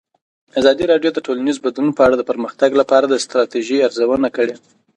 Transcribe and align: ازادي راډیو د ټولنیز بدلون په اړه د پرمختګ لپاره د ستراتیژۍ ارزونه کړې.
ازادي 0.59 0.85
راډیو 0.91 1.11
د 1.13 1.19
ټولنیز 1.27 1.57
بدلون 1.65 1.91
په 1.95 2.01
اړه 2.05 2.15
د 2.17 2.23
پرمختګ 2.31 2.69
لپاره 2.81 3.05
د 3.07 3.15
ستراتیژۍ 3.25 3.77
ارزونه 3.87 4.27
کړې. 4.35 4.55